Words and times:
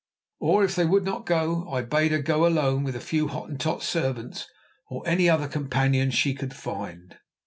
Or 0.39 0.63
if 0.63 0.73
they 0.75 0.85
would 0.87 1.03
not 1.03 1.27
go, 1.27 1.69
I 1.69 1.83
bade 1.83 2.11
her 2.11 2.17
go 2.23 2.47
alone 2.47 2.83
with 2.83 2.95
a 2.95 2.99
few 2.99 3.27
Hottentot 3.27 3.83
servants, 3.83 4.47
or 4.89 5.03
any 5.07 5.29
other 5.29 5.47
companions 5.47 6.15
she 6.15 6.33
could 6.33 6.55
find. 6.55 7.19